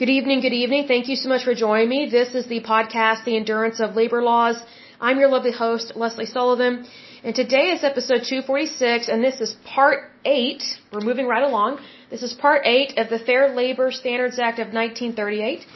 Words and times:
Good 0.00 0.08
evening, 0.18 0.40
good 0.40 0.54
evening. 0.54 0.86
Thank 0.88 1.08
you 1.10 1.16
so 1.22 1.28
much 1.28 1.42
for 1.44 1.54
joining 1.54 1.90
me. 1.90 2.08
This 2.08 2.34
is 2.34 2.46
the 2.46 2.60
podcast, 2.62 3.26
The 3.26 3.36
Endurance 3.36 3.80
of 3.80 3.96
Labor 3.96 4.22
Laws. 4.22 4.56
I'm 4.98 5.18
your 5.18 5.28
lovely 5.28 5.52
host, 5.52 5.92
Lesley 5.94 6.24
Sullivan. 6.24 6.86
And 7.22 7.34
today 7.34 7.66
is 7.72 7.84
episode 7.84 8.22
246, 8.24 9.10
and 9.10 9.22
this 9.22 9.42
is 9.42 9.50
part 9.62 10.10
8. 10.24 10.62
We're 10.90 11.00
moving 11.10 11.26
right 11.26 11.42
along. 11.42 11.80
This 12.08 12.22
is 12.22 12.32
part 12.32 12.62
8 12.64 12.96
of 12.96 13.10
the 13.10 13.18
Fair 13.18 13.54
Labor 13.54 13.92
Standards 13.92 14.38
Act 14.38 14.58
of 14.58 14.68
1938. 14.72 15.66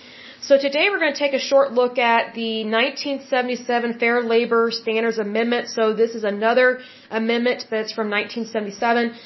So 0.40 0.56
today 0.58 0.86
we're 0.88 1.00
going 1.00 1.12
to 1.12 1.18
take 1.18 1.34
a 1.34 1.44
short 1.50 1.74
look 1.74 1.98
at 1.98 2.32
the 2.32 2.64
1977 2.64 3.98
Fair 3.98 4.22
Labor 4.22 4.70
Standards 4.70 5.18
Amendment. 5.18 5.68
So 5.68 5.92
this 5.92 6.14
is 6.14 6.24
another 6.24 6.80
amendment 7.10 7.66
that's 7.70 7.92
from 7.92 8.08
1977. 8.08 9.16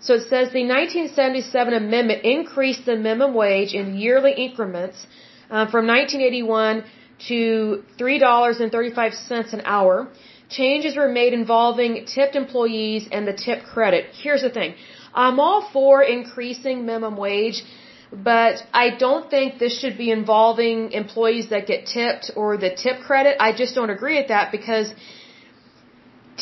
So 0.00 0.14
it 0.14 0.22
says 0.32 0.52
the 0.52 0.64
1977 0.64 1.74
amendment 1.74 2.22
increased 2.24 2.86
the 2.86 2.96
minimum 2.96 3.34
wage 3.34 3.74
in 3.74 3.96
yearly 3.96 4.32
increments 4.32 5.06
uh, 5.50 5.66
from 5.72 5.86
1981 5.86 6.84
to 7.28 7.82
$3.35 7.98 9.52
an 9.52 9.62
hour. 9.64 10.08
Changes 10.48 10.96
were 10.96 11.08
made 11.08 11.32
involving 11.32 12.06
tipped 12.06 12.36
employees 12.36 13.08
and 13.10 13.26
the 13.26 13.32
tip 13.32 13.64
credit. 13.64 14.06
Here's 14.22 14.42
the 14.42 14.50
thing. 14.50 14.74
I'm 15.14 15.40
all 15.40 15.68
for 15.72 16.02
increasing 16.02 16.86
minimum 16.86 17.16
wage, 17.16 17.64
but 18.12 18.62
I 18.72 18.90
don't 18.90 19.28
think 19.28 19.58
this 19.58 19.78
should 19.80 19.98
be 19.98 20.10
involving 20.10 20.92
employees 20.92 21.48
that 21.50 21.66
get 21.66 21.86
tipped 21.86 22.30
or 22.36 22.56
the 22.56 22.70
tip 22.70 23.00
credit. 23.00 23.36
I 23.40 23.52
just 23.52 23.74
don't 23.74 23.90
agree 23.90 24.16
with 24.20 24.28
that 24.28 24.52
because 24.52 24.94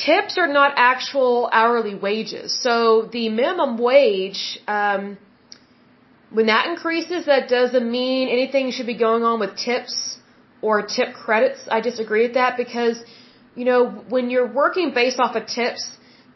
tips 0.06 0.38
are 0.38 0.50
not 0.60 0.70
actual 0.76 1.48
hourly 1.52 1.94
wages. 1.94 2.48
So 2.66 2.74
the 3.16 3.28
minimum 3.28 3.72
wage, 3.78 4.42
um, 4.68 5.18
when 6.30 6.46
that 6.52 6.64
increases, 6.72 7.26
that 7.26 7.48
doesn't 7.48 7.88
mean 7.98 8.28
anything 8.28 8.70
should 8.70 8.90
be 8.94 8.98
going 9.06 9.22
on 9.30 9.36
with 9.40 9.52
tips 9.56 10.18
or 10.62 10.74
tip 10.96 11.10
credits. 11.24 11.60
I 11.76 11.80
disagree 11.80 12.22
with 12.26 12.34
that 12.34 12.56
because, 12.56 12.96
you 13.54 13.64
know, 13.64 13.80
when 14.14 14.30
you're 14.30 14.52
working 14.62 14.92
based 15.00 15.18
off 15.24 15.34
of 15.40 15.46
tips, 15.46 15.82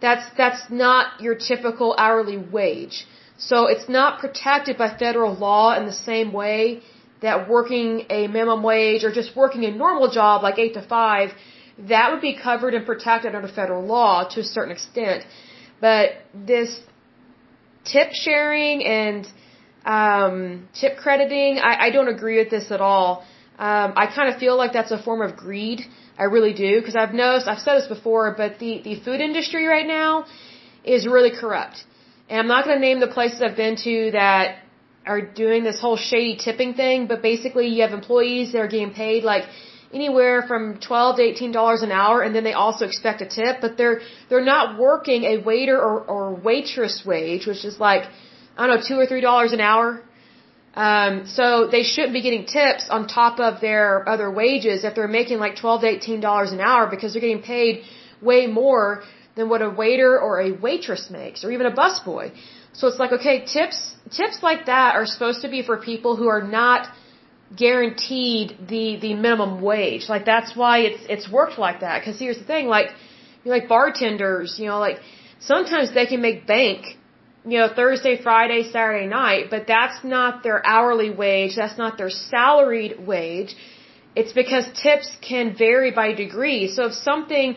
that's 0.05 0.27
that's 0.37 0.63
not 0.71 1.21
your 1.21 1.35
typical 1.35 1.95
hourly 2.05 2.39
wage. 2.39 3.07
So 3.49 3.67
it's 3.73 3.89
not 3.89 4.21
protected 4.21 4.77
by 4.83 4.89
federal 5.05 5.35
law 5.35 5.77
in 5.79 5.87
the 5.87 5.99
same 6.11 6.33
way 6.33 6.83
that 7.23 7.49
working 7.49 8.07
a 8.19 8.27
minimum 8.29 8.63
wage 8.63 9.05
or 9.05 9.13
just 9.21 9.37
working 9.37 9.65
a 9.65 9.71
normal 9.85 10.09
job 10.11 10.43
like 10.43 10.59
8 10.59 10.75
to 10.75 10.83
5 10.83 11.31
that 11.79 12.11
would 12.13 12.21
be 12.21 12.37
covered 12.37 12.75
and 12.75 12.85
protected 12.87 13.35
under 13.35 13.49
federal 13.49 13.85
law 13.85 14.29
to 14.29 14.41
a 14.41 14.45
certain 14.45 14.73
extent. 14.73 15.25
But 15.81 16.11
this 16.35 16.81
tip 17.85 18.13
sharing 18.13 18.85
and 18.85 19.27
um, 19.85 20.69
tip 20.75 20.99
crediting, 20.99 21.59
I, 21.59 21.87
I 21.87 21.91
don't 21.91 22.09
agree 22.09 22.39
with 22.39 22.51
this 22.51 22.71
at 22.71 22.81
all. 22.81 23.25
Um, 23.59 23.93
I 23.97 24.07
kind 24.07 24.33
of 24.33 24.41
feel 24.41 24.57
like 24.57 24.73
that's 24.73 24.91
a 24.91 25.03
form 25.03 25.23
of 25.23 25.37
greed. 25.37 25.83
I 26.19 26.25
really 26.25 26.53
do 26.53 26.81
because 26.81 26.97
I've 26.97 27.15
noticed, 27.15 27.47
I've 27.49 27.61
said 27.61 27.77
this 27.81 27.89
before, 27.89 28.35
but 28.37 28.59
the 28.59 28.83
the 28.83 29.01
food 29.01 29.21
industry 29.21 29.67
right 29.67 29.87
now 29.87 30.27
is 30.85 31.07
really 31.07 31.31
corrupt. 31.41 31.85
And 32.29 32.39
I'm 32.39 32.47
not 32.47 32.65
going 32.65 32.77
to 32.77 32.81
name 32.81 33.01
the 33.01 33.13
places 33.19 33.43
I've 33.43 33.57
been 33.57 33.77
to 33.77 34.11
that 34.13 34.59
are 35.07 35.21
doing 35.21 35.65
this 35.65 35.81
whole 35.81 35.97
shady 35.97 36.37
tipping 36.37 36.75
thing, 36.75 37.07
but 37.07 37.23
basically 37.23 37.69
you 37.69 37.83
have 37.83 37.93
employees 37.93 38.53
that 38.53 38.59
are 38.59 38.69
getting 38.69 38.93
paid 38.93 39.25
like 39.25 39.45
anywhere 39.93 40.43
from 40.43 40.79
twelve 40.79 41.17
to 41.17 41.23
eighteen 41.23 41.53
dollars 41.53 41.83
an 41.83 41.93
hour, 41.93 42.23
and 42.23 42.35
then 42.35 42.45
they 42.45 42.53
also 42.53 42.85
expect 42.85 43.21
a 43.23 43.27
tip. 43.27 43.61
But 43.61 43.77
they're 43.77 44.01
they're 44.29 44.45
not 44.45 44.79
working 44.79 45.25
a 45.25 45.39
waiter 45.39 45.79
or, 45.79 46.01
or 46.01 46.35
waitress 46.35 47.03
wage, 47.05 47.47
which 47.47 47.65
is 47.65 47.79
like 47.79 48.05
I 48.57 48.67
don't 48.67 48.77
know 48.77 48.83
two 48.87 48.99
or 48.99 49.07
three 49.07 49.21
dollars 49.21 49.53
an 49.53 49.61
hour. 49.61 50.03
Um, 50.75 51.27
so 51.27 51.67
they 51.67 51.83
shouldn't 51.83 52.13
be 52.13 52.23
getting 52.23 52.47
tips 52.47 52.89
on 52.89 53.09
top 53.09 53.41
of 53.41 53.61
their 53.61 54.09
other 54.09 54.31
wages 54.31 54.85
if 54.85 54.95
they're 54.95 55.09
making 55.09 55.39
like 55.39 55.57
twelve 55.57 55.81
to 55.81 55.89
eighteen 55.89 56.21
dollars 56.21 56.53
an 56.53 56.61
hour 56.61 56.87
because 56.87 57.13
they're 57.13 57.21
getting 57.29 57.43
paid 57.43 57.83
way 58.23 58.47
more 58.47 59.03
than 59.35 59.49
what 59.49 59.63
a 59.63 59.71
waiter 59.71 60.19
or 60.19 60.41
a 60.41 60.53
waitress 60.53 61.11
makes, 61.11 61.45
or 61.45 61.51
even 61.51 61.67
a 61.67 61.73
busboy. 61.73 62.31
So 62.73 62.87
it's 62.87 63.01
like 63.01 63.13
okay, 63.13 63.45
tips 63.45 63.97
tips 64.17 64.43
like 64.43 64.67
that 64.67 64.95
are 64.95 65.07
supposed 65.07 65.43
to 65.43 65.49
be 65.49 65.63
for 65.63 65.77
people 65.77 66.15
who 66.17 66.29
are 66.29 66.43
not 66.43 66.87
guaranteed 67.57 68.57
the 68.69 68.97
the 68.97 69.15
minimum 69.15 69.61
wage. 69.61 70.09
Like 70.09 70.25
that's 70.25 70.55
why 70.55 70.79
it's 70.81 71.03
it's 71.09 71.31
worked 71.31 71.59
like 71.59 71.81
that. 71.81 72.01
Because 72.01 72.19
here's 72.19 72.39
the 72.39 72.45
thing, 72.45 72.67
like 72.69 72.89
you 73.43 73.51
know, 73.51 73.57
like 73.59 73.69
bartenders, 73.69 74.59
you 74.59 74.67
know, 74.67 74.79
like 74.79 74.99
sometimes 75.41 75.93
they 75.95 76.07
can 76.07 76.21
make 76.21 76.47
bank, 76.47 76.97
you 77.45 77.59
know, 77.59 77.69
Thursday, 77.75 78.21
Friday, 78.23 78.71
Saturday 78.71 79.07
night, 79.07 79.47
but 79.51 79.67
that's 79.67 80.05
not 80.05 80.43
their 80.43 80.65
hourly 80.67 81.11
wage. 81.11 81.57
That's 81.57 81.79
not 81.79 81.99
their 81.99 82.11
salaried 82.11 83.05
wage. 83.05 83.57
It's 84.15 84.33
because 84.33 84.65
tips 84.83 85.09
can 85.27 85.57
vary 85.57 85.93
by 85.93 86.13
degree. 86.13 86.69
So 86.69 86.87
if 86.87 86.95
something, 86.95 87.57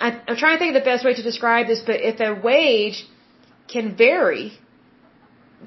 I, 0.00 0.20
I'm 0.26 0.36
trying 0.36 0.56
to 0.56 0.58
think 0.58 0.74
of 0.74 0.82
the 0.82 0.88
best 0.90 1.04
way 1.04 1.14
to 1.14 1.22
describe 1.22 1.66
this, 1.66 1.82
but 1.84 1.96
if 2.00 2.20
a 2.20 2.34
wage 2.40 3.06
can 3.68 3.96
vary, 3.96 4.58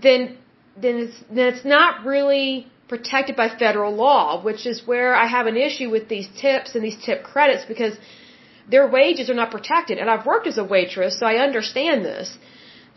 then 0.01 0.37
then 0.79 0.95
it's 0.97 1.17
then 1.29 1.53
it's 1.53 1.65
not 1.65 2.05
really 2.05 2.67
protected 2.87 3.35
by 3.35 3.49
federal 3.49 3.93
law, 3.93 4.41
which 4.41 4.65
is 4.65 4.85
where 4.85 5.13
I 5.15 5.27
have 5.27 5.45
an 5.45 5.57
issue 5.57 5.89
with 5.89 6.07
these 6.07 6.27
tips 6.41 6.75
and 6.75 6.83
these 6.83 6.97
tip 7.07 7.23
credits 7.23 7.65
because 7.65 7.95
their 8.69 8.87
wages 8.87 9.29
are 9.29 9.39
not 9.41 9.51
protected. 9.51 9.97
And 9.97 10.09
I've 10.09 10.25
worked 10.25 10.47
as 10.47 10.57
a 10.57 10.63
waitress, 10.63 11.19
so 11.19 11.25
I 11.25 11.35
understand 11.47 12.05
this. 12.05 12.37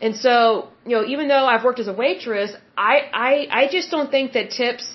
And 0.01 0.15
so, 0.15 0.69
you 0.85 0.95
know, 0.95 1.05
even 1.05 1.27
though 1.27 1.45
I've 1.45 1.63
worked 1.63 1.79
as 1.79 1.87
a 1.87 1.93
waitress, 1.93 2.51
I, 2.77 2.95
I, 3.13 3.47
I 3.61 3.67
just 3.67 3.91
don't 3.91 4.09
think 4.09 4.33
that 4.33 4.49
tips 4.49 4.85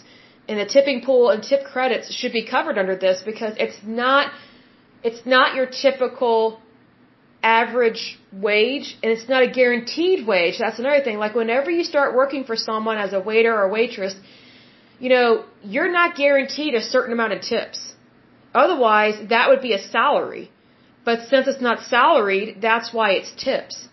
and 0.49 0.59
the 0.59 0.67
tipping 0.67 1.01
pool 1.03 1.31
and 1.31 1.43
tip 1.43 1.65
credits 1.65 2.13
should 2.13 2.33
be 2.33 2.45
covered 2.45 2.79
under 2.79 2.97
this 2.97 3.23
because 3.25 3.55
it's 3.59 3.79
not, 3.85 4.33
it's 5.03 5.25
not 5.25 5.55
your 5.55 5.67
typical 5.67 6.61
average 7.43 8.19
wage 8.33 8.97
and 9.03 9.13
it's 9.13 9.29
not 9.29 9.43
a 9.43 9.51
guaranteed 9.61 10.27
wage. 10.27 10.59
That's 10.59 10.81
another 10.81 11.03
thing. 11.05 11.19
Like 11.19 11.35
whenever 11.35 11.71
you 11.71 11.85
start 11.85 12.15
working 12.15 12.43
for 12.45 12.57
someone 12.57 12.99
as 12.99 13.13
a 13.13 13.21
waiter 13.21 13.55
or 13.57 13.69
waitress, 13.69 14.15
you 14.99 15.09
know, 15.09 15.45
you're 15.63 15.91
not 15.91 16.17
guaranteed 16.17 16.75
a 16.75 16.81
certain 16.81 17.13
amount 17.13 17.33
of 17.33 17.41
tips. 17.43 17.95
Otherwise, 18.55 19.17
that 19.29 19.49
would 19.51 19.61
be 19.61 19.73
a 19.75 19.79
salary. 19.79 20.51
But 21.05 21.29
since 21.31 21.47
it's 21.47 21.61
not 21.61 21.81
salaried, 21.83 22.61
that's 22.61 22.93
why 22.93 23.09
it's 23.13 23.33
tips. 23.33 23.89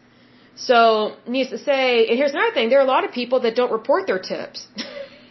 So, 0.55 1.15
needs 1.27 1.49
to 1.49 1.57
say, 1.57 2.07
and 2.07 2.17
here's 2.17 2.31
another 2.31 2.53
thing, 2.53 2.69
there 2.69 2.79
are 2.79 2.87
a 2.89 2.93
lot 2.95 3.03
of 3.07 3.11
people 3.11 3.39
that 3.41 3.55
don't 3.55 3.71
report 3.71 4.07
their 4.07 4.19
tips. 4.19 4.67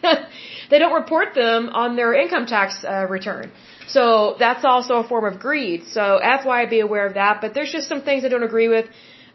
they 0.69 0.79
don't 0.79 0.93
report 0.93 1.33
them 1.33 1.69
on 1.69 1.95
their 1.95 2.13
income 2.13 2.45
tax 2.45 2.83
uh, 2.83 3.07
return. 3.09 3.51
So, 3.87 4.35
that's 4.37 4.65
also 4.65 4.95
a 4.95 5.07
form 5.07 5.25
of 5.31 5.39
greed. 5.39 5.85
So, 5.87 6.19
FYI, 6.23 6.69
be 6.69 6.81
aware 6.81 7.05
of 7.07 7.13
that. 7.15 7.39
But 7.41 7.53
there's 7.53 7.71
just 7.71 7.87
some 7.87 8.01
things 8.01 8.25
I 8.25 8.29
don't 8.29 8.43
agree 8.51 8.67
with. 8.67 8.87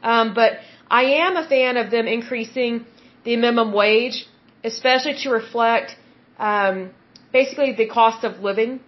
Um, 0.02 0.34
but 0.34 0.52
I 0.90 1.04
am 1.26 1.36
a 1.36 1.46
fan 1.48 1.76
of 1.76 1.90
them 1.90 2.06
increasing 2.06 2.86
the 3.24 3.36
minimum 3.36 3.72
wage, 3.72 4.26
especially 4.62 5.14
to 5.22 5.30
reflect 5.30 5.96
um, 6.38 6.90
basically 7.32 7.72
the 7.72 7.88
cost 7.88 8.24
of 8.24 8.40
living 8.40 8.80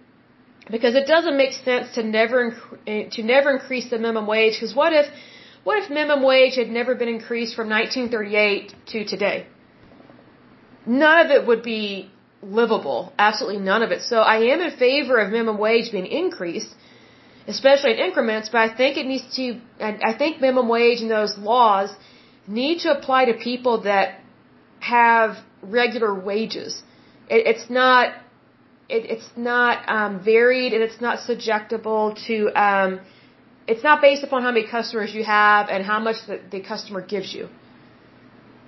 because 0.69 0.95
it 0.95 1.07
doesn't 1.07 1.37
make 1.37 1.53
sense 1.53 1.95
to 1.95 2.03
never 2.03 2.55
to 2.85 3.23
never 3.23 3.51
increase 3.51 3.89
the 3.89 3.97
minimum 3.97 4.27
wage 4.27 4.53
because 4.53 4.75
what 4.75 4.93
if 4.93 5.07
what 5.63 5.81
if 5.81 5.89
minimum 5.89 6.23
wage 6.23 6.55
had 6.55 6.69
never 6.69 6.95
been 6.95 7.07
increased 7.07 7.55
from 7.55 7.69
1938 7.69 8.73
to 8.87 9.05
today? 9.05 9.45
None 10.85 11.25
of 11.25 11.31
it 11.31 11.45
would 11.45 11.61
be 11.61 12.09
livable 12.41 13.13
absolutely 13.19 13.61
none 13.61 13.83
of 13.83 13.91
it. 13.91 14.01
So 14.01 14.17
i 14.19 14.37
am 14.53 14.61
in 14.61 14.71
favor 14.77 15.17
of 15.17 15.31
minimum 15.31 15.57
wage 15.57 15.91
being 15.91 16.07
increased 16.07 16.73
especially 17.47 17.91
in 17.91 17.99
increments 17.99 18.49
but 18.49 18.61
i 18.61 18.69
think 18.75 18.97
it 18.97 19.05
needs 19.05 19.35
to 19.35 19.59
i 19.79 20.13
think 20.13 20.41
minimum 20.41 20.67
wage 20.67 21.01
and 21.01 21.11
those 21.11 21.37
laws 21.37 21.91
need 22.47 22.79
to 22.79 22.91
apply 22.91 23.25
to 23.25 23.33
people 23.33 23.81
that 23.81 24.19
have 24.79 25.37
regular 25.61 26.13
wages 26.13 26.81
it, 27.35 27.47
it's 27.51 27.69
not 27.69 28.13
it, 28.97 29.03
it's 29.15 29.31
not 29.51 29.87
um, 29.97 30.13
varied 30.31 30.73
and 30.75 30.83
it's 30.87 31.01
not 31.07 31.15
subjectable 31.29 32.05
to 32.27 32.35
um, 32.65 32.99
it's 33.67 33.83
not 33.89 34.01
based 34.01 34.23
upon 34.27 34.43
how 34.45 34.51
many 34.51 34.67
customers 34.77 35.13
you 35.17 35.23
have 35.23 35.69
and 35.69 35.85
how 35.91 35.99
much 36.07 36.17
the, 36.27 36.37
the 36.53 36.61
customer 36.71 37.01
gives 37.15 37.33
you. 37.33 37.47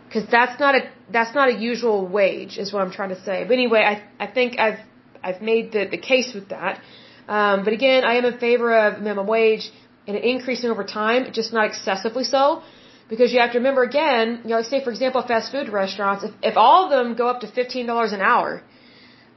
Because 0.08 0.26
that's 0.38 0.60
not 0.64 0.76
a 0.80 0.82
that's 1.16 1.36
not 1.40 1.50
a 1.54 1.56
usual 1.72 2.08
wage 2.20 2.58
is 2.64 2.72
what 2.74 2.82
I'm 2.84 2.92
trying 3.00 3.14
to 3.18 3.22
say. 3.28 3.38
But 3.48 3.54
anyway 3.62 3.82
I 3.94 3.96
I 4.26 4.28
think 4.38 4.60
I've 4.60 4.82
I've 5.22 5.42
made 5.42 5.72
the 5.76 5.84
the 5.96 6.02
case 6.12 6.30
with 6.38 6.50
that. 6.50 6.82
Um, 7.28 7.64
but 7.66 7.74
again 7.80 8.04
I 8.12 8.14
am 8.20 8.26
in 8.32 8.38
favor 8.48 8.70
of 8.86 9.02
minimum 9.02 9.28
wage 9.28 9.66
and 10.08 10.18
increasing 10.18 10.70
over 10.70 10.84
time 10.84 11.32
just 11.40 11.52
not 11.58 11.66
excessively 11.72 12.26
so 12.36 12.62
because 13.10 13.34
you 13.34 13.40
have 13.40 13.52
to 13.52 13.60
remember 13.60 13.84
again, 13.84 14.42
you 14.44 14.52
know, 14.52 14.62
say 14.62 14.84
for 14.84 14.92
example, 14.92 15.22
fast 15.22 15.52
food 15.52 15.70
restaurants, 15.70 16.24
if, 16.24 16.32
if 16.42 16.58
all 16.58 16.86
of 16.86 16.90
them 16.92 17.16
go 17.16 17.28
up 17.28 17.42
to 17.42 17.48
$15 17.48 18.14
an 18.14 18.22
hour, 18.22 18.64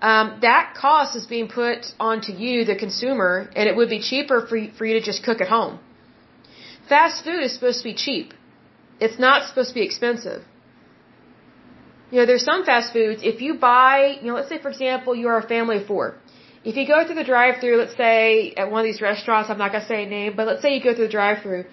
um, 0.00 0.38
that 0.42 0.74
cost 0.74 1.16
is 1.16 1.26
being 1.26 1.48
put 1.48 1.86
onto 1.98 2.32
you, 2.32 2.64
the 2.64 2.76
consumer, 2.76 3.48
and 3.56 3.68
it 3.68 3.74
would 3.76 3.88
be 3.88 4.00
cheaper 4.00 4.46
for 4.46 4.58
for 4.78 4.84
you 4.84 4.94
to 5.00 5.04
just 5.10 5.22
cook 5.22 5.40
at 5.40 5.48
home. 5.48 5.78
Fast 6.88 7.24
food 7.24 7.42
is 7.42 7.54
supposed 7.54 7.78
to 7.78 7.84
be 7.84 7.94
cheap. 7.94 8.34
It's 9.00 9.18
not 9.18 9.48
supposed 9.48 9.70
to 9.70 9.74
be 9.74 9.84
expensive. 9.84 10.42
You 12.10 12.18
know, 12.18 12.26
there's 12.26 12.44
some 12.44 12.64
fast 12.64 12.92
foods, 12.92 13.22
if 13.24 13.40
you 13.40 13.54
buy, 13.54 14.18
you 14.20 14.28
know, 14.28 14.34
let's 14.34 14.48
say 14.48 14.58
for 14.58 14.68
example, 14.68 15.14
you 15.14 15.28
are 15.28 15.38
a 15.38 15.48
family 15.54 15.78
of 15.78 15.86
four. 15.86 16.14
If 16.64 16.76
you 16.76 16.86
go 16.86 17.04
through 17.04 17.16
the 17.16 17.24
drive-through, 17.24 17.76
let's 17.78 17.96
say 17.96 18.52
at 18.56 18.70
one 18.70 18.80
of 18.80 18.86
these 18.90 19.00
restaurants, 19.00 19.50
I'm 19.50 19.58
not 19.58 19.72
to 19.72 19.84
say 19.86 20.04
a 20.04 20.06
name, 20.06 20.34
but 20.36 20.46
let's 20.46 20.62
say 20.62 20.74
you 20.76 20.82
go 20.82 20.94
through 20.94 21.06
the 21.06 21.16
drive-through, 21.20 21.64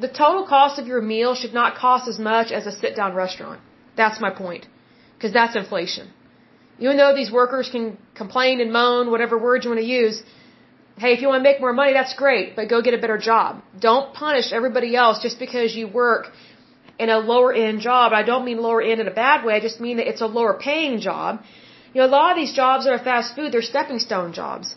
the 0.00 0.08
total 0.08 0.44
cost 0.46 0.78
of 0.80 0.86
your 0.86 1.00
meal 1.00 1.34
should 1.34 1.54
not 1.60 1.76
cost 1.76 2.08
as 2.08 2.18
much 2.18 2.50
as 2.58 2.66
a 2.66 2.72
sit-down 2.82 3.14
restaurant. 3.14 3.60
That's 3.96 4.20
my 4.20 4.30
point. 4.30 4.66
Because 5.14 5.32
that's 5.32 5.56
inflation. 5.62 6.10
Even 6.78 6.96
though 6.96 7.14
these 7.14 7.30
workers 7.30 7.68
can 7.74 7.98
complain 8.14 8.60
and 8.60 8.72
moan, 8.72 9.10
whatever 9.10 9.36
words 9.38 9.64
you 9.64 9.70
want 9.70 9.82
to 9.82 9.90
use, 10.02 10.22
hey, 11.02 11.12
if 11.14 11.20
you 11.20 11.28
want 11.28 11.40
to 11.40 11.48
make 11.50 11.60
more 11.60 11.74
money, 11.80 11.92
that's 11.92 12.14
great, 12.14 12.56
but 12.56 12.68
go 12.68 12.80
get 12.86 12.94
a 12.94 13.02
better 13.04 13.18
job. 13.18 13.62
Don't 13.88 14.14
punish 14.14 14.52
everybody 14.52 14.96
else 14.96 15.22
just 15.26 15.38
because 15.38 15.76
you 15.78 15.86
work 15.88 16.24
in 16.98 17.08
a 17.16 17.18
lower 17.32 17.52
end 17.52 17.80
job. 17.80 18.12
I 18.20 18.22
don't 18.30 18.44
mean 18.48 18.58
lower 18.68 18.82
end 18.90 19.00
in 19.04 19.08
a 19.14 19.16
bad 19.24 19.44
way. 19.44 19.54
I 19.54 19.60
just 19.68 19.80
mean 19.86 19.96
that 19.98 20.08
it's 20.12 20.22
a 20.28 20.30
lower 20.38 20.54
paying 20.68 21.00
job. 21.00 21.42
You 21.92 22.00
know, 22.00 22.06
a 22.10 22.14
lot 22.18 22.28
of 22.32 22.36
these 22.42 22.54
jobs 22.62 22.86
are 22.86 22.98
fast 22.98 23.34
food. 23.36 23.52
They're 23.52 23.70
stepping 23.74 23.98
stone 23.98 24.32
jobs. 24.32 24.74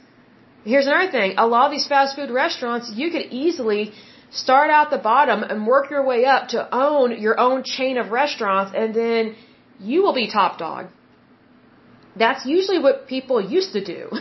Here's 0.72 0.88
another 0.88 1.12
thing. 1.12 1.36
A 1.38 1.48
lot 1.54 1.66
of 1.68 1.72
these 1.72 1.88
fast 1.88 2.16
food 2.18 2.32
restaurants, 2.32 2.92
you 3.02 3.12
could 3.14 3.26
easily 3.44 3.92
start 4.34 4.70
out 4.72 4.90
the 4.90 4.98
bottom 4.98 5.44
and 5.44 5.68
work 5.68 5.90
your 5.90 6.04
way 6.04 6.26
up 6.26 6.50
to 6.50 6.60
own 6.76 7.20
your 7.20 7.40
own 7.40 7.64
chain 7.64 7.98
of 7.98 8.12
restaurants 8.12 8.72
and 8.76 8.94
then 8.94 9.36
you 9.80 10.02
will 10.04 10.14
be 10.14 10.28
top 10.28 10.58
dog. 10.58 10.88
That's 12.16 12.46
usually 12.46 12.80
what 12.80 13.08
people 13.08 13.40
used 13.42 13.74
to 13.74 13.84
do. 13.84 14.12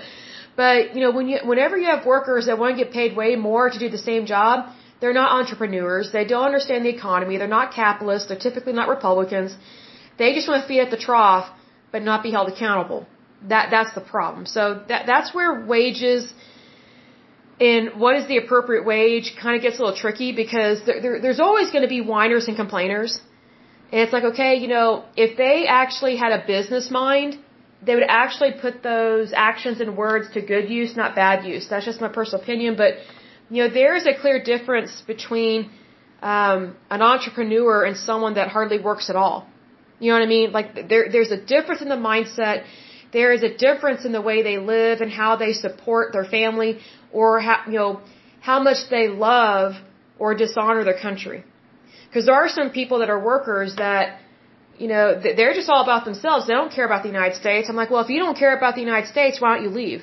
but, 0.56 0.94
you 0.94 1.00
know, 1.02 1.10
when 1.10 1.28
you, 1.28 1.38
whenever 1.44 1.76
you 1.76 1.86
have 1.86 2.06
workers 2.06 2.46
that 2.46 2.58
want 2.58 2.76
to 2.76 2.84
get 2.84 2.92
paid 2.92 3.16
way 3.16 3.36
more 3.36 3.68
to 3.70 3.78
do 3.78 3.88
the 3.90 4.04
same 4.10 4.24
job, 4.26 4.70
they're 5.00 5.18
not 5.22 5.32
entrepreneurs. 5.40 6.12
They 6.12 6.24
don't 6.24 6.44
understand 6.44 6.84
the 6.86 6.94
economy. 6.98 7.36
They're 7.36 7.56
not 7.60 7.72
capitalists. 7.74 8.28
They're 8.28 8.44
typically 8.48 8.72
not 8.72 8.88
Republicans. 8.88 9.56
They 10.18 10.32
just 10.34 10.48
want 10.48 10.62
to 10.62 10.68
feed 10.68 10.80
at 10.80 10.90
the 10.90 11.02
trough, 11.08 11.48
but 11.90 12.02
not 12.02 12.22
be 12.22 12.30
held 12.30 12.48
accountable. 12.48 13.06
That 13.48 13.70
that's 13.70 13.92
the 13.94 14.00
problem. 14.00 14.46
So 14.46 14.62
that 14.88 15.06
that's 15.06 15.34
where 15.34 15.66
wages 15.74 16.32
and 17.60 18.00
what 18.00 18.16
is 18.16 18.26
the 18.26 18.38
appropriate 18.38 18.84
wage 18.84 19.34
kind 19.40 19.56
of 19.56 19.62
gets 19.62 19.78
a 19.78 19.82
little 19.82 19.96
tricky 19.96 20.32
because 20.32 20.84
there, 20.86 21.00
there, 21.00 21.20
there's 21.20 21.40
always 21.40 21.70
going 21.70 21.82
to 21.82 21.88
be 21.88 22.00
whiners 22.00 22.48
and 22.48 22.56
complainers. 22.56 23.20
And 23.92 24.00
it's 24.00 24.12
like, 24.12 24.24
okay, 24.24 24.56
you 24.56 24.68
know, 24.68 25.04
if 25.16 25.36
they 25.36 25.66
actually 25.68 26.16
had 26.16 26.32
a 26.32 26.44
business 26.46 26.90
mind, 26.90 27.38
they 27.84 27.94
would 27.94 28.08
actually 28.08 28.52
put 28.52 28.82
those 28.82 29.32
actions 29.34 29.80
and 29.80 29.96
words 29.96 30.32
to 30.34 30.40
good 30.40 30.70
use, 30.70 30.96
not 30.96 31.14
bad 31.14 31.44
use. 31.44 31.68
That's 31.68 31.84
just 31.84 32.00
my 32.00 32.08
personal 32.08 32.42
opinion, 32.42 32.76
but 32.76 32.94
you 33.50 33.62
know, 33.62 33.70
there 33.80 33.94
is 33.96 34.06
a 34.06 34.14
clear 34.18 34.42
difference 34.42 35.02
between 35.06 35.70
um, 36.22 36.76
an 36.90 37.02
entrepreneur 37.02 37.84
and 37.84 37.96
someone 37.96 38.34
that 38.34 38.48
hardly 38.48 38.78
works 38.78 39.10
at 39.10 39.16
all. 39.16 39.46
You 39.98 40.08
know 40.08 40.18
what 40.18 40.24
I 40.24 40.32
mean? 40.36 40.52
Like 40.52 40.88
there, 40.88 41.04
there's 41.10 41.30
a 41.30 41.40
difference 41.54 41.82
in 41.82 41.88
the 41.88 42.02
mindset. 42.10 42.64
There 43.12 43.32
is 43.32 43.42
a 43.42 43.52
difference 43.66 44.04
in 44.04 44.12
the 44.12 44.22
way 44.22 44.42
they 44.42 44.58
live 44.58 45.00
and 45.00 45.10
how 45.10 45.36
they 45.36 45.52
support 45.52 46.12
their 46.12 46.24
family, 46.24 46.80
or 47.12 47.40
how 47.40 47.58
you 47.66 47.78
know 47.80 48.00
how 48.40 48.58
much 48.68 48.80
they 48.90 49.08
love 49.08 49.74
or 50.18 50.34
dishonor 50.34 50.84
their 50.84 51.00
country. 51.08 51.44
Because 52.08 52.26
there 52.26 52.34
are 52.42 52.48
some 52.48 52.70
people 52.70 52.98
that 53.00 53.10
are 53.14 53.20
workers 53.32 53.76
that 53.76 54.18
you 54.78 54.88
know 54.92 55.04
they're 55.22 55.54
just 55.60 55.68
all 55.68 55.82
about 55.82 56.04
themselves. 56.04 56.46
They 56.46 56.54
don't 56.54 56.72
care 56.78 56.86
about 56.90 57.02
the 57.02 57.12
United 57.16 57.36
States. 57.36 57.68
I'm 57.68 57.76
like, 57.82 57.90
well, 57.90 58.02
if 58.06 58.10
you 58.14 58.18
don't 58.24 58.38
care 58.44 58.56
about 58.56 58.74
the 58.74 58.84
United 58.90 59.08
States, 59.08 59.40
why 59.40 59.54
don't 59.54 59.64
you 59.64 59.70
leave? 59.70 60.02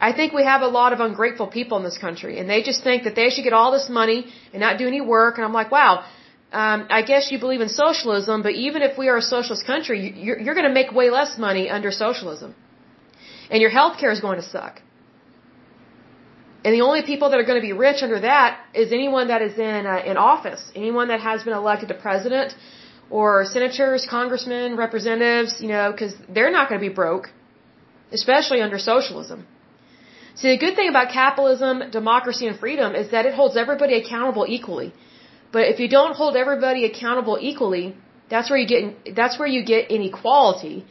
I 0.00 0.12
think 0.12 0.32
we 0.32 0.44
have 0.44 0.62
a 0.62 0.68
lot 0.68 0.92
of 0.92 1.00
ungrateful 1.00 1.48
people 1.48 1.76
in 1.78 1.84
this 1.84 1.98
country, 1.98 2.38
and 2.38 2.48
they 2.48 2.62
just 2.62 2.84
think 2.84 3.02
that 3.06 3.16
they 3.16 3.30
should 3.30 3.42
get 3.48 3.52
all 3.52 3.72
this 3.72 3.88
money 3.88 4.26
and 4.52 4.60
not 4.60 4.78
do 4.78 4.86
any 4.86 5.00
work. 5.00 5.38
And 5.38 5.44
I'm 5.44 5.52
like, 5.52 5.72
wow, 5.72 6.04
um, 6.52 6.86
I 6.88 7.02
guess 7.02 7.30
you 7.32 7.38
believe 7.40 7.60
in 7.60 7.68
socialism, 7.68 8.42
but 8.42 8.52
even 8.52 8.82
if 8.82 8.96
we 8.96 9.08
are 9.08 9.16
a 9.16 9.22
socialist 9.22 9.66
country, 9.66 9.98
you're, 10.16 10.38
you're 10.38 10.54
going 10.54 10.68
to 10.68 10.72
make 10.72 10.92
way 10.92 11.10
less 11.10 11.36
money 11.36 11.68
under 11.68 11.90
socialism, 11.90 12.54
and 13.50 13.60
your 13.60 13.70
health 13.70 13.98
care 13.98 14.12
is 14.12 14.20
going 14.20 14.40
to 14.40 14.48
suck. 14.56 14.80
And 16.64 16.74
the 16.74 16.80
only 16.80 17.02
people 17.02 17.30
that 17.30 17.38
are 17.38 17.48
going 17.50 17.60
to 17.62 17.66
be 17.70 17.72
rich 17.72 18.02
under 18.02 18.20
that 18.20 18.60
is 18.74 18.92
anyone 18.92 19.28
that 19.28 19.42
is 19.42 19.56
in 19.58 19.86
uh, 19.86 20.02
in 20.10 20.16
office, 20.16 20.62
anyone 20.74 21.08
that 21.08 21.20
has 21.20 21.44
been 21.44 21.54
elected 21.54 21.88
to 21.88 21.94
president, 21.94 22.54
or 23.10 23.44
senators, 23.44 24.06
congressmen, 24.10 24.76
representatives. 24.76 25.60
You 25.60 25.68
know, 25.68 25.92
because 25.92 26.14
they're 26.28 26.50
not 26.58 26.68
going 26.68 26.80
to 26.80 26.86
be 26.88 26.94
broke, 27.02 27.30
especially 28.12 28.60
under 28.60 28.78
socialism. 28.78 29.46
See, 30.40 30.50
the 30.54 30.58
good 30.64 30.76
thing 30.78 30.88
about 30.88 31.08
capitalism, 31.12 31.90
democracy, 31.90 32.46
and 32.46 32.58
freedom 32.58 32.94
is 32.94 33.10
that 33.10 33.26
it 33.26 33.34
holds 33.34 33.56
everybody 33.56 33.94
accountable 34.02 34.44
equally. 34.56 34.92
But 35.52 35.62
if 35.72 35.80
you 35.80 35.88
don't 35.88 36.14
hold 36.14 36.36
everybody 36.36 36.84
accountable 36.84 37.38
equally, 37.40 37.96
that's 38.30 38.50
where 38.50 38.58
you 38.58 38.68
get 38.74 39.14
that's 39.16 39.38
where 39.38 39.48
you 39.56 39.64
get 39.64 39.90
inequality, 39.90 40.86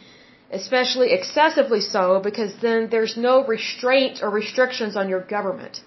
especially 0.51 1.11
excessively 1.11 1.81
so, 1.81 2.19
because 2.23 2.53
then 2.61 2.87
there's 2.89 3.17
no 3.17 3.45
restraint 3.45 4.19
or 4.23 4.29
restrictions 4.29 4.95
on 4.95 5.09
your 5.09 5.21
government. 5.21 5.81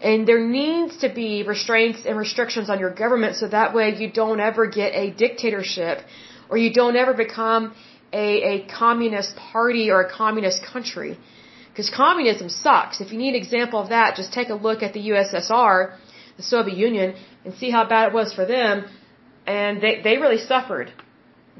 And 0.00 0.26
there 0.26 0.40
needs 0.40 0.98
to 0.98 1.08
be 1.08 1.44
restraints 1.44 2.00
and 2.04 2.18
restrictions 2.18 2.68
on 2.68 2.78
your 2.80 2.90
government 2.90 3.36
so 3.36 3.48
that 3.48 3.74
way 3.74 3.94
you 3.96 4.10
don't 4.10 4.40
ever 4.40 4.66
get 4.66 4.94
a 4.94 5.10
dictatorship 5.10 6.02
or 6.50 6.58
you 6.58 6.72
don't 6.72 6.96
ever 6.96 7.14
become 7.14 7.74
a, 8.12 8.28
a 8.54 8.66
communist 8.66 9.36
party 9.36 9.90
or 9.90 10.00
a 10.02 10.10
communist 10.10 10.64
country. 10.64 11.18
Because 11.70 11.90
communism 11.90 12.48
sucks. 12.48 13.00
If 13.00 13.12
you 13.12 13.18
need 13.18 13.30
an 13.30 13.40
example 13.44 13.80
of 13.80 13.88
that, 13.88 14.16
just 14.16 14.32
take 14.32 14.48
a 14.48 14.54
look 14.54 14.82
at 14.82 14.92
the 14.92 15.08
USSR, 15.10 15.96
the 16.36 16.42
Soviet 16.42 16.76
Union, 16.76 17.14
and 17.44 17.54
see 17.54 17.70
how 17.70 17.84
bad 17.84 18.08
it 18.08 18.14
was 18.14 18.32
for 18.32 18.44
them. 18.44 18.84
And 19.46 19.80
they, 19.80 20.00
they 20.02 20.16
really 20.18 20.38
suffered. 20.38 20.92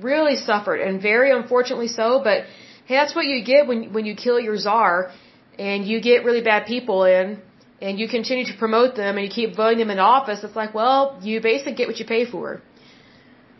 Really 0.00 0.36
suffered. 0.36 0.80
And 0.80 1.00
very 1.00 1.30
unfortunately 1.30 1.88
so, 1.88 2.20
but 2.22 2.44
hey, 2.86 2.96
that's 2.96 3.14
what 3.14 3.26
you 3.26 3.44
get 3.44 3.66
when, 3.66 3.92
when 3.92 4.04
you 4.04 4.14
kill 4.14 4.40
your 4.40 4.56
czar 4.56 5.12
and 5.58 5.86
you 5.86 6.00
get 6.00 6.24
really 6.24 6.42
bad 6.42 6.66
people 6.66 7.04
in 7.04 7.40
and 7.80 7.98
you 7.98 8.08
continue 8.08 8.46
to 8.46 8.56
promote 8.56 8.96
them 8.96 9.16
and 9.16 9.24
you 9.26 9.30
keep 9.30 9.56
voting 9.56 9.78
them 9.78 9.90
in 9.90 9.98
office. 9.98 10.42
It's 10.42 10.56
like, 10.56 10.74
well, 10.74 11.18
you 11.22 11.40
basically 11.40 11.74
get 11.74 11.86
what 11.88 11.98
you 11.98 12.06
pay 12.06 12.24
for. 12.24 12.60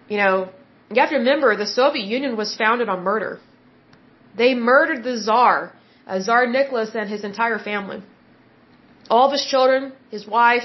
You 0.09 0.17
know, 0.19 0.51
you 0.91 1.01
have 1.01 1.11
to 1.11 1.17
remember 1.17 1.57
the 1.57 1.67
Soviet 1.67 2.07
Union 2.07 2.37
was 2.37 2.55
founded 2.57 2.89
on 2.89 3.03
murder. 3.03 3.41
They 4.37 4.55
murdered 4.55 5.05
the 5.05 5.17
czar 5.19 5.73
uh, 6.07 6.21
Tsar 6.21 6.47
Nicholas 6.47 6.91
and 6.95 7.09
his 7.09 7.25
entire 7.25 7.59
family. 7.59 8.03
All 9.09 9.27
of 9.27 9.33
his 9.33 9.45
children, 9.45 9.93
his 10.11 10.27
wife, 10.27 10.65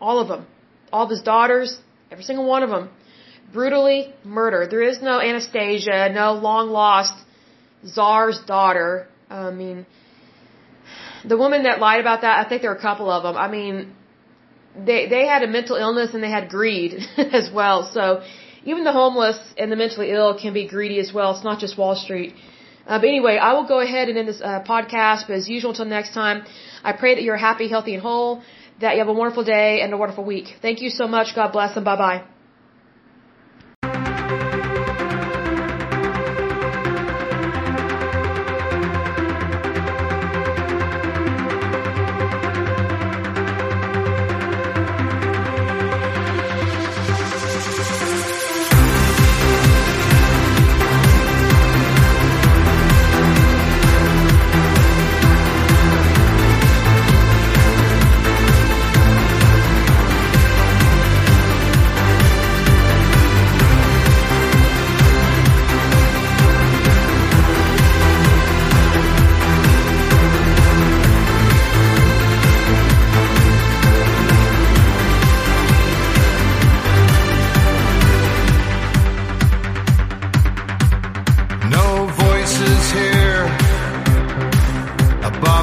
all 0.00 0.18
of 0.18 0.28
them, 0.28 0.46
all 0.92 1.04
of 1.04 1.10
his 1.10 1.22
daughters, 1.22 1.78
every 2.10 2.24
single 2.24 2.46
one 2.46 2.62
of 2.62 2.70
them, 2.70 2.90
brutally 3.52 4.14
murdered. 4.24 4.70
There 4.70 4.82
is 4.82 5.00
no 5.02 5.20
Anastasia, 5.20 6.08
no 6.12 6.32
long 6.32 6.70
lost 6.70 7.14
czar's 7.86 8.38
daughter. 8.46 9.08
I 9.28 9.50
mean, 9.50 9.86
the 11.24 11.36
woman 11.36 11.64
that 11.64 11.80
lied 11.80 12.00
about 12.00 12.22
that, 12.22 12.44
I 12.44 12.48
think 12.48 12.62
there 12.62 12.72
are 12.72 12.76
a 12.76 12.86
couple 12.88 13.10
of 13.10 13.22
them. 13.22 13.36
I 13.36 13.48
mean, 13.48 13.94
they 14.88 15.08
they 15.08 15.26
had 15.26 15.42
a 15.42 15.50
mental 15.58 15.76
illness 15.76 16.14
and 16.14 16.22
they 16.22 16.30
had 16.30 16.48
greed 16.48 16.94
as 17.40 17.50
well. 17.52 17.90
So 17.96 18.22
even 18.64 18.84
the 18.84 18.92
homeless 18.92 19.38
and 19.58 19.72
the 19.72 19.76
mentally 19.76 20.10
ill 20.10 20.38
can 20.38 20.52
be 20.52 20.66
greedy 20.66 20.98
as 21.00 21.12
well. 21.12 21.34
It's 21.34 21.44
not 21.44 21.58
just 21.58 21.78
Wall 21.78 21.94
Street. 21.94 22.34
Uh, 22.86 22.98
but 22.98 23.06
anyway, 23.06 23.36
I 23.36 23.52
will 23.52 23.66
go 23.66 23.80
ahead 23.80 24.08
and 24.08 24.18
end 24.18 24.28
this 24.28 24.40
uh, 24.40 24.62
podcast. 24.66 25.28
But 25.28 25.36
as 25.36 25.48
usual, 25.48 25.70
until 25.70 25.84
next 25.84 26.12
time, 26.12 26.44
I 26.82 26.92
pray 26.92 27.14
that 27.14 27.22
you're 27.22 27.36
happy, 27.36 27.68
healthy, 27.68 27.94
and 27.94 28.02
whole, 28.02 28.42
that 28.80 28.94
you 28.94 28.98
have 28.98 29.08
a 29.08 29.12
wonderful 29.12 29.44
day 29.44 29.80
and 29.82 29.92
a 29.92 29.96
wonderful 29.96 30.24
week. 30.24 30.56
Thank 30.60 30.80
you 30.80 30.90
so 30.90 31.06
much. 31.06 31.34
God 31.34 31.52
bless 31.52 31.76
and 31.76 31.84
bye 31.84 31.96
bye. 31.96 32.22